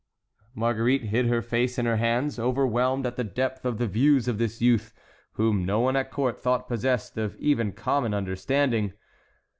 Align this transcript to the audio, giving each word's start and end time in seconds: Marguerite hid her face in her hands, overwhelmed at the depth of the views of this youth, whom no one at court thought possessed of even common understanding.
Marguerite 0.55 1.03
hid 1.03 1.27
her 1.27 1.43
face 1.43 1.77
in 1.77 1.85
her 1.85 1.97
hands, 1.97 2.39
overwhelmed 2.39 3.05
at 3.05 3.17
the 3.17 3.23
depth 3.23 3.65
of 3.65 3.77
the 3.77 3.85
views 3.85 4.27
of 4.27 4.39
this 4.39 4.59
youth, 4.59 4.95
whom 5.33 5.63
no 5.63 5.79
one 5.79 5.95
at 5.95 6.09
court 6.09 6.39
thought 6.41 6.67
possessed 6.67 7.19
of 7.19 7.35
even 7.37 7.71
common 7.71 8.11
understanding. 8.11 8.93